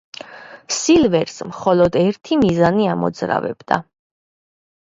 სილვერს 0.77 1.35
მხოლოდ 1.51 1.99
ერთი 2.05 2.39
მიზანი 2.45 2.91
ამოძრავებდა. 2.97 3.81